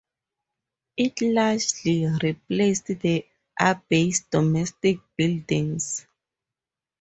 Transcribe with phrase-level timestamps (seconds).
[0.97, 3.23] It largely replaced the
[3.59, 6.07] abbey's domestic buildings.